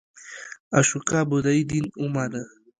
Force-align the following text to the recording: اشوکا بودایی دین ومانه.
اشوکا 0.77 1.19
بودایی 1.29 1.63
دین 1.71 1.85
ومانه. 2.03 2.41